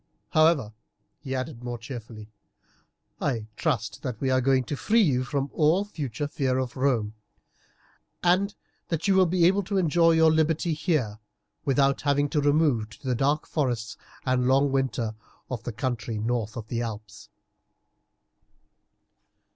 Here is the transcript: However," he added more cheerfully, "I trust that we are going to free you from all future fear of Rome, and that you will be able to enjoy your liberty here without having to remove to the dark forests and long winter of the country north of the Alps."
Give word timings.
However," 0.29 0.73
he 1.19 1.35
added 1.35 1.63
more 1.63 1.77
cheerfully, 1.77 2.31
"I 3.19 3.45
trust 3.55 4.01
that 4.01 4.19
we 4.19 4.31
are 4.31 4.41
going 4.41 4.63
to 4.63 4.75
free 4.75 5.03
you 5.03 5.23
from 5.23 5.51
all 5.53 5.85
future 5.85 6.27
fear 6.27 6.57
of 6.57 6.75
Rome, 6.75 7.13
and 8.23 8.55
that 8.87 9.07
you 9.07 9.13
will 9.13 9.27
be 9.27 9.45
able 9.45 9.61
to 9.61 9.77
enjoy 9.77 10.13
your 10.13 10.31
liberty 10.31 10.73
here 10.73 11.19
without 11.65 12.01
having 12.01 12.29
to 12.29 12.41
remove 12.41 12.89
to 12.97 13.07
the 13.07 13.13
dark 13.13 13.45
forests 13.45 13.95
and 14.25 14.47
long 14.47 14.71
winter 14.71 15.13
of 15.51 15.61
the 15.65 15.71
country 15.71 16.17
north 16.17 16.57
of 16.57 16.67
the 16.67 16.81
Alps." 16.81 17.29